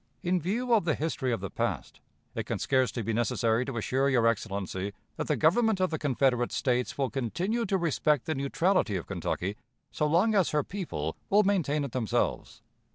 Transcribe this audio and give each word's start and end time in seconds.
"In 0.23 0.41
view 0.41 0.73
of 0.73 0.83
the 0.83 0.95
history 0.95 1.31
of 1.31 1.41
the 1.41 1.51
past, 1.51 1.99
it 2.33 2.47
can 2.47 2.57
scarcely 2.57 3.03
be 3.03 3.13
necessary 3.13 3.65
to 3.65 3.77
assure 3.77 4.09
your 4.09 4.25
Excellency 4.25 4.93
that 5.15 5.27
the 5.27 5.35
Government 5.37 5.79
of 5.79 5.91
the 5.91 5.99
Confederate 5.99 6.51
States 6.51 6.97
will 6.97 7.11
continue 7.11 7.67
to 7.67 7.77
respect 7.77 8.25
the 8.25 8.33
neutrality 8.33 8.95
of 8.95 9.05
Kentucky 9.05 9.57
so 9.91 10.07
long 10.07 10.33
as 10.33 10.49
her 10.49 10.63
people 10.63 11.15
will 11.29 11.43
maintain 11.43 11.83
it 11.83 11.91
themselves. 11.91 12.63